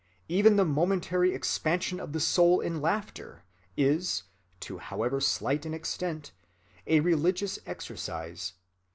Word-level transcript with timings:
Even 0.27 0.55
the 0.55 0.65
momentary 0.65 1.31
expansion 1.31 1.99
of 1.99 2.11
the 2.11 2.19
soul 2.19 2.59
in 2.59 2.81
laughter 2.81 3.43
is, 3.77 4.23
to 4.59 4.79
however 4.79 5.19
slight 5.21 5.63
an 5.63 5.75
extent, 5.75 6.31
a 6.87 7.01
religious 7.01 7.59
exercise.... 7.67 8.53